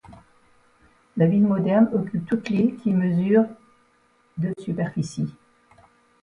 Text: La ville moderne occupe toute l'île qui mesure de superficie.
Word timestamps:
La 1.15 1.27
ville 1.27 1.43
moderne 1.45 1.87
occupe 1.93 2.25
toute 2.27 2.49
l'île 2.49 2.75
qui 2.77 2.89
mesure 2.91 3.45
de 4.39 4.51
superficie. 4.57 5.31